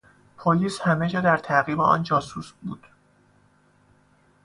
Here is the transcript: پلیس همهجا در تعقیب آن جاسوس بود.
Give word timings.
پلیس 0.37 0.81
همهجا 0.81 1.21
در 1.21 1.37
تعقیب 1.37 1.81
آن 1.81 2.03
جاسوس 2.03 2.51
بود. 2.51 2.87